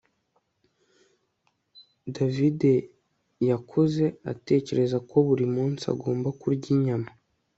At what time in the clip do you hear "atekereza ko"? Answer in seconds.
4.31-5.17